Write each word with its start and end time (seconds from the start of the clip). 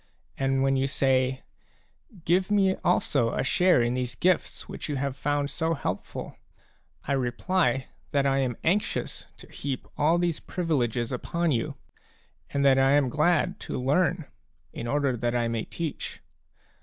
And 0.35 0.63
when 0.63 0.77
you 0.77 0.87
say:" 0.87 1.43
Give 2.25 2.49
me 2.49 2.73
also 2.83 3.35
a 3.35 3.43
share 3.43 3.83
in 3.83 3.93
these 3.93 4.15
gifts 4.15 4.67
which 4.67 4.89
you 4.89 4.95
have 4.95 5.15
found 5.15 5.51
so 5.51 5.75
helpful/' 5.75 6.37
I 7.07 7.11
reply 7.11 7.85
that 8.09 8.25
I 8.25 8.39
am 8.39 8.57
anxious 8.63 9.27
to 9.37 9.51
heap 9.51 9.87
all 9.99 10.17
these 10.17 10.39
privileges 10.39 11.11
upon 11.11 11.51
you, 11.51 11.75
and 12.49 12.65
that 12.65 12.79
I 12.79 12.93
am 12.93 13.09
glad 13.09 13.59
to 13.59 13.79
learn 13.79 14.25
in 14.73 14.87
order 14.87 15.15
that 15.15 15.35
I 15.35 15.47
may 15.47 15.65
teach. 15.65 16.19